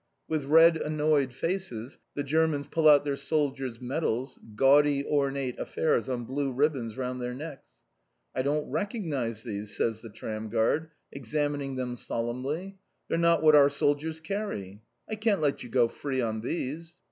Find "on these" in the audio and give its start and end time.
16.19-16.99